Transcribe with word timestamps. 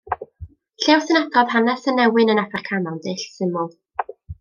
Llyfr 0.85 1.03
sy'n 1.09 1.21
adrodd 1.27 1.53
hanes 1.57 1.87
y 1.93 1.97
newyn 2.01 2.35
yn 2.37 2.45
Affrica 2.47 2.85
mewn 2.87 3.01
dull 3.07 3.25
syml. 3.39 3.75